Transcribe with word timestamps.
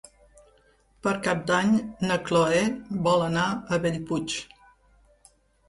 Per 1.07 1.13
Cap 1.27 1.43
d'Any 1.51 1.75
na 2.09 2.17
Cloè 2.31 2.63
vol 3.11 3.29
anar 3.29 3.47
a 3.51 3.81
Bellpuig. 3.87 4.39